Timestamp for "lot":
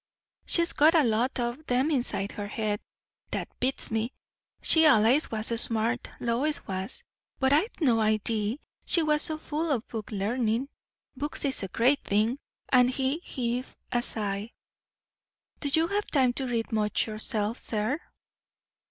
1.03-1.39